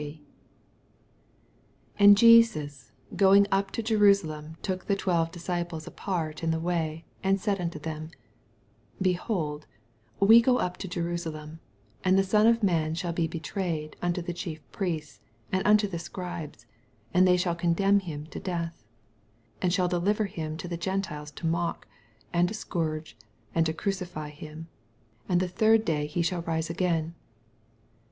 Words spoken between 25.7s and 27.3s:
day he sh^l rise again.